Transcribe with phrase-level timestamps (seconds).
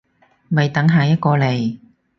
[0.49, 1.77] 咪等下一個嚟